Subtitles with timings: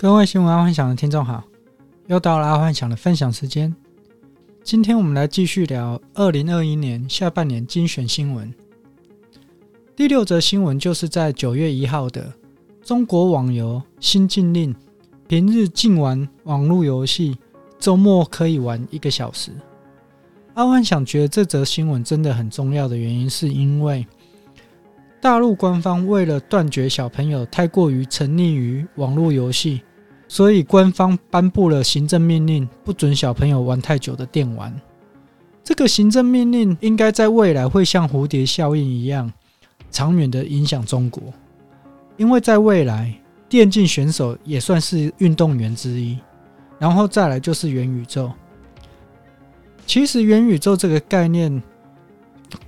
[0.00, 1.44] 各位新闻阿幻想的听众好，
[2.06, 3.76] 又到了阿幻想的分享时间。
[4.64, 8.50] 今天我们来继续聊二零二一年下半年精选新闻。
[9.94, 12.32] 第六则新闻就是在九月一号的
[12.82, 14.74] 中国网游新禁令，
[15.28, 17.36] 平日禁玩网络游戏，
[17.78, 19.52] 周末可以玩一个小时。
[20.54, 24.06] 阿幻想觉得这则新闻真的很重要的原因，是因为
[25.20, 29.82] 大陆官方为了断绝小朋友太过于沉溺于网络游戏。
[30.32, 34.72] 所以，官方颁布了行政命令，不准小朋友玩太久的电玩。
[35.64, 39.32] 这个行政命令应该在未来会像蝴蝶效应一样，
[39.90, 41.20] 长远的影响中国。
[42.16, 43.12] 因为在未来，
[43.48, 46.16] 电竞选手也算是运动员之一。
[46.78, 48.30] 然后再来就是元宇宙。
[49.84, 51.60] 其实，元宇宙这个概念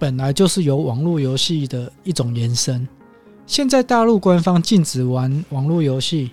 [0.01, 2.88] 本来就是由网络游戏的一种延伸。
[3.47, 6.33] 现在大陆官方禁止玩网络游戏。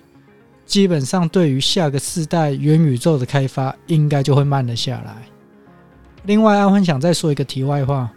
[0.70, 5.16] 基本上，对于下个世代元宇宙的开发，应该就会慢了下来。
[6.26, 8.08] 另外，阿欢想再说一个题外话，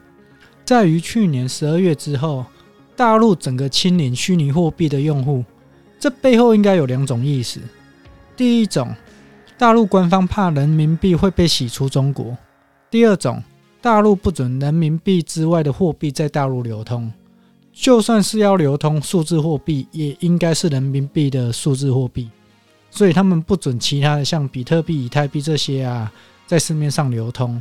[0.64, 2.46] 在于去年十二月之后，
[2.96, 5.44] 大陆整个清零虚拟货币的用户，
[6.00, 7.60] 这背后应该有两种意思。
[8.38, 8.94] 第一种，
[9.58, 12.38] 大陆官方怕人民币会被洗出中国；
[12.92, 13.42] 第二种，
[13.82, 17.12] 大陆不准人民币之外的货币在大陆流通。
[17.74, 22.30] 就算是要流通数字货币，也应该是人民币的数字货币。
[22.96, 26.12] 所以他们不准其他的像比特币、以太币这些啊，
[26.46, 27.60] 在市面上流通。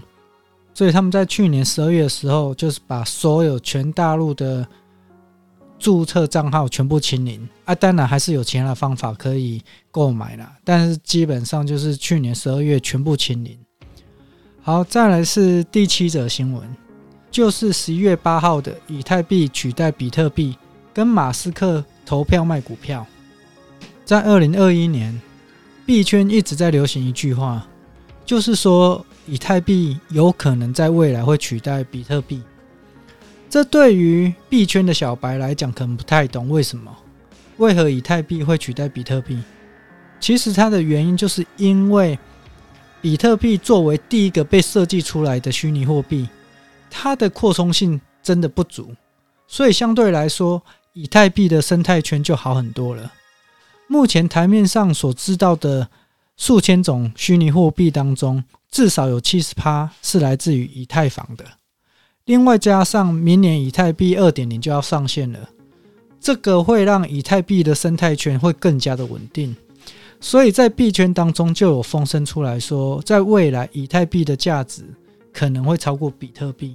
[0.74, 4.66] 所以他们在去年十二月的时候，就是把所有全大陆的
[5.78, 7.74] 注册账号全部清零啊。
[7.74, 13.58] 当然还是有其他的方法可以购买啦，但是基本上就是去年十二月全部清零。
[14.60, 16.62] 好，再来是第七则新闻，
[17.30, 20.58] 就是十一月八号的以太币取代比特币，
[20.92, 23.06] 跟马斯克投票卖股票。
[24.04, 25.20] 在二零二一年，
[25.86, 27.66] 币圈一直在流行一句话，
[28.24, 32.42] 就是说以太币有可能在未来会取代比特币。
[33.48, 36.90] 这对于币圈的小白来讲，可能不太懂为什么，
[37.58, 39.40] 为何以太币会取代比特币？
[40.18, 42.18] 其实它的原因就是因为
[43.00, 46.28] 比特币作为第一个被设计出来的虚拟货币，
[46.90, 48.94] 它的扩充性真的不足，
[49.46, 53.12] 所以相对来说，以太币的生态圈就好很多了。
[53.92, 55.86] 目前台面上所知道的
[56.38, 61.44] 数千种虚拟货币当中，至少有七十趴是来自于以太坊的。
[62.24, 65.46] 另外加上明年以太币二点零就要上线了，
[66.18, 69.54] 这个会让以太币的生态圈会更加的稳定。
[70.22, 74.84] 所以在币圈当中就有风声出来说，在未来以太币的价值
[75.34, 76.74] 可能会超过比特币。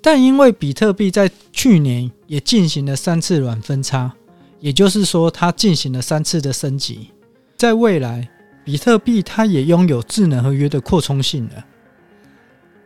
[0.00, 4.14] 但因为比特币在去年也进行了三次软分叉。
[4.60, 7.10] 也就是说，它进行了三次的升级，
[7.56, 8.28] 在未来，
[8.64, 11.64] 比特币它也拥有智能合约的扩充性了。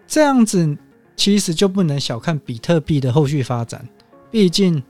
[0.07, 0.77] 这样子
[1.17, 3.87] 其实就不能小看比特币的后续发展，
[4.31, 4.83] 毕竟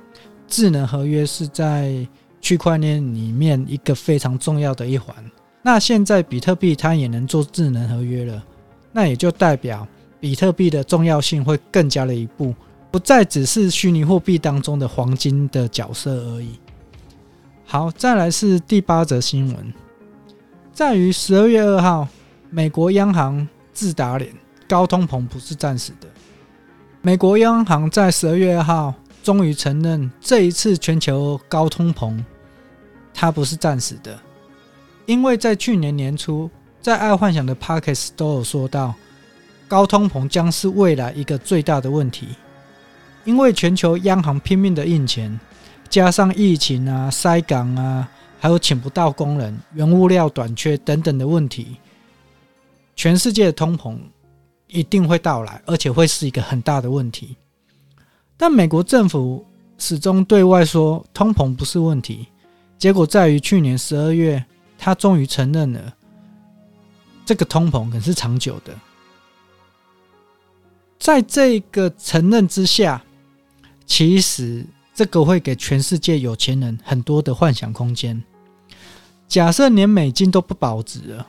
[0.48, 2.06] 智能合约是在
[2.40, 5.14] 区块链里面一个非常重要的一环。
[5.62, 8.44] 那现在比特币它也能做智能合约了，
[8.90, 9.86] 那也就代表
[10.18, 12.52] 比特币的重要性会更加了一步，
[12.90, 16.58] 不再只是虚拟货币当中的黄金的角色而已。
[17.72, 19.72] 好，再来是第八则新闻，
[20.74, 22.06] 在于十二月二号，
[22.50, 24.30] 美国央行自打脸，
[24.68, 26.06] 高通膨不是暂时的。
[27.00, 32.22] 美国央行在十二月二号终于承认，这一次全球高通膨
[33.14, 34.20] 它不是暂时的，
[35.06, 36.50] 因为在去年年初，
[36.82, 38.94] 在爱幻想的 Podcast 都有说到，
[39.66, 42.36] 高通膨将是未来一个最大的问题，
[43.24, 45.40] 因为全球央行拼命的印钱。
[45.92, 48.08] 加上疫情啊、塞港啊，
[48.40, 51.76] 还有请不到工人、原物料短缺等等的问题，
[52.96, 53.98] 全世界的通膨
[54.68, 57.36] 一定会到来，而且会是一个很大的问题。
[58.38, 59.44] 但美国政府
[59.76, 62.26] 始终对外说通膨不是问题，
[62.78, 64.42] 结果在于去年十二月，
[64.78, 65.94] 他终于承认了
[67.26, 68.74] 这个通膨可是长久的。
[70.98, 73.04] 在这个承认之下，
[73.84, 74.64] 其实。
[74.94, 78.22] 这个会给全世界有钱人很多的幻想空间。
[79.26, 81.26] 假设连美金都不保值了，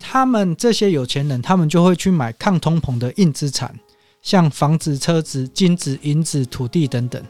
[0.00, 3.78] 他们这些有钱人，他们就会去买抗通膨的硬资产，
[4.22, 7.22] 像房子、车子、金子、银子、土地等等。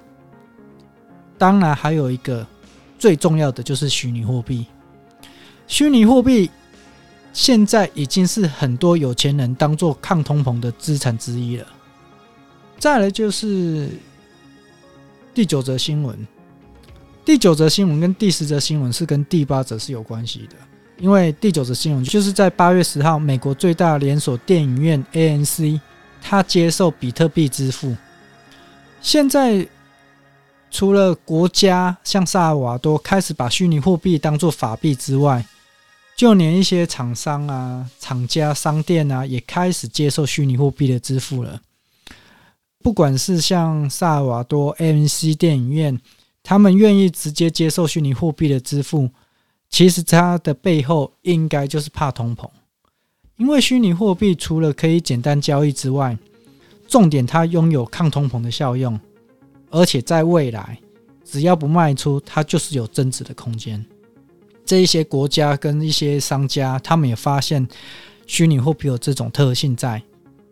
[1.36, 2.46] 当然，还有一个
[2.96, 4.66] 最重要的就是虚拟货币。
[5.66, 6.48] 虚拟货币
[7.32, 11.66] 现在已经是很多有钱人当做抗通膨的资产之一了。
[12.78, 13.90] 再来就是。
[15.36, 16.26] 第九则新闻，
[17.22, 20.56] 第九则新闻跟第十则新闻是跟第八则是有关系的，
[20.96, 25.78] 因为第九则新闻就是在八月十号，美国最大连锁电影院 AMC
[26.22, 27.94] 它接受比特币支付。
[29.02, 29.68] 现在
[30.70, 35.44] 除了国家像萨尔瓦多开始把虚拟货币当作法币之外，
[36.16, 41.60] 就连一些厂商啊、厂家、商店啊，也开始接受虚拟货币的支付了。
[42.86, 46.00] 不管是像萨尔瓦多 M C 电影院，
[46.44, 49.10] 他们愿意直接接受虚拟货币的支付，
[49.68, 52.48] 其实它的背后应该就是怕通膨，
[53.38, 56.16] 因为虚拟货币除了可以简单交易之外，
[56.86, 58.96] 重点它拥有抗通膨的效用，
[59.68, 60.78] 而且在未来
[61.24, 63.84] 只要不卖出，它就是有增值的空间。
[64.64, 67.66] 这一些国家跟一些商家，他们也发现
[68.28, 70.00] 虚拟货币有这种特性在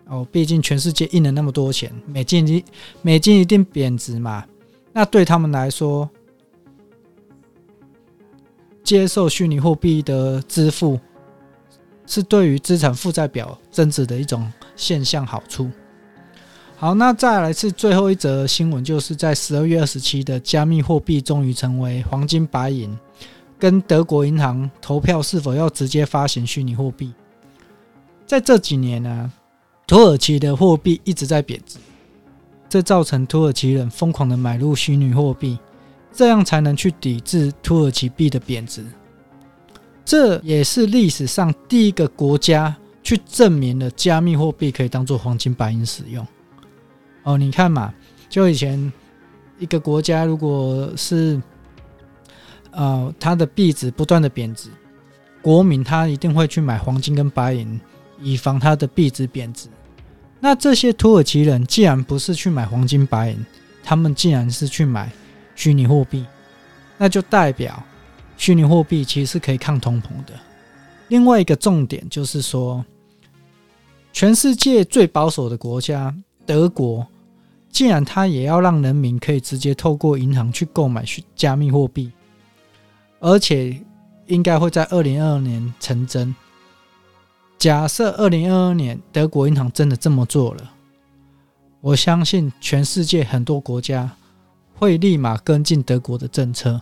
[0.06, 0.26] 哦。
[0.30, 2.64] 毕竟全世界印了那么多钱，美金一
[3.02, 4.44] 美金一定贬值嘛。
[4.92, 6.08] 那对他们来说，
[8.82, 11.00] 接受虚拟货币的支付，
[12.06, 15.70] 是对于资产负债表增值的一种现象好处。
[16.76, 22.96] 好，那再来是最后一则新闻，就是在十二月二十七的加密货币终于成为黄金白银。
[23.56, 27.14] 跟德国银行投票是否要直接发行虚拟货币？
[28.26, 29.32] 在这几年呢、
[29.86, 31.78] 土耳其的货币一直在贬值，
[32.68, 35.58] 这造成土耳其人疯狂的买入虚拟货币，
[36.12, 38.84] 这样才能去抵制土耳其币的贬值。
[40.04, 46.26] 这也是历史上第一个国家去证明了加密货币可以当做黄金白银使用。
[47.22, 47.92] 哦，你看嘛，
[48.28, 48.92] 就以前
[49.58, 51.40] 一个国家如果是
[52.70, 54.68] 呃，它的币值不断的贬值，
[55.40, 57.80] 国民他一定会去买黄金跟白银，
[58.24, 59.68] 以防它的币值贬值。
[60.40, 63.46] 那这些土耳其人既然不是去买黄金白银，
[63.82, 65.12] 他们竟然是去买
[65.54, 66.26] 虚拟货币，
[66.98, 67.82] 那就代表
[68.36, 70.32] 虚拟货币其实是可以抗通膨的。
[71.08, 72.84] 另外一个重点就是说，
[74.12, 77.06] 全世界最保守的国家德国，
[77.70, 81.04] 既然他也要让人民可以直接透过银行去购买
[81.36, 82.10] 加密货币。
[83.20, 83.80] 而且
[84.26, 86.34] 应该会在二零二二年成真。
[87.64, 90.70] 假设二零二二年德国银行真的这么做了，
[91.80, 94.10] 我相信全世界很多国家
[94.74, 96.78] 会立马跟进德国的政策。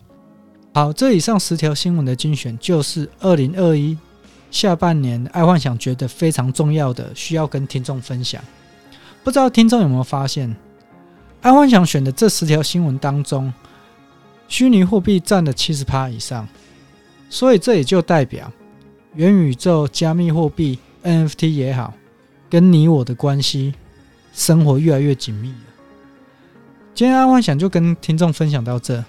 [0.74, 3.96] 好，这以上十条新闻的精选就是二零二一
[4.50, 8.42] 下半年爱幻想觉得非常重要的，需要跟听众分享。
[9.22, 10.52] 不知道听众有没有发现，
[11.42, 13.54] 爱幻想选的这十条新闻当中，
[14.48, 16.48] 虚拟货币占了七十趴以上，
[17.30, 18.50] 所以这也就代表
[19.14, 21.94] 元宇宙、加密货币、NFT 也好，
[22.48, 23.74] 跟你我的关系，
[24.32, 25.56] 生活越来越紧密了。
[26.94, 29.04] 今天阿幻想就跟听众分享到这，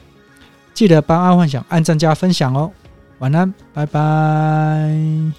[0.74, 2.72] 记得帮阿幻想按赞加分享哦。
[3.20, 5.34] 晚安，拜拜。